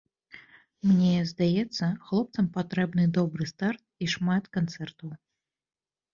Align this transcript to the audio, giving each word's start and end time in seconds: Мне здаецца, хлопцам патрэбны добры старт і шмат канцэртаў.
Мне 0.91 1.11
здаецца, 1.31 1.89
хлопцам 2.07 2.47
патрэбны 2.57 3.05
добры 3.19 3.43
старт 3.53 3.81
і 4.07 4.09
шмат 4.17 4.43
канцэртаў. 4.61 5.09